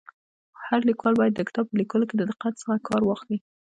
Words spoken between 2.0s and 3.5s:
کي د دقت څخه کار واخلي.